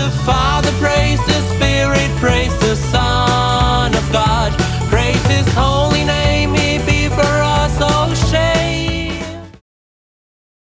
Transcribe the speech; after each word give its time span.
the 0.00 0.10
Father 0.24 0.72
praise 0.78 1.29